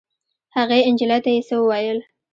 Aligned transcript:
هغې 0.55 0.79
نجلۍ 0.93 1.19
ته 1.23 1.29
یې 1.35 1.41
څه 1.47 1.55
وویل. 1.59 1.99